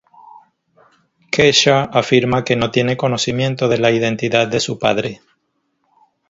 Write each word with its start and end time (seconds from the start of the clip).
Kesha 1.33 1.83
afirma 1.85 2.43
que 2.43 2.55
no 2.55 2.71
tiene 2.71 2.97
conocimiento 2.97 3.67
de 3.69 3.77
la 3.77 3.91
identidad 3.91 4.47
de 4.47 4.59
su 4.59 4.79
padre. 4.79 5.21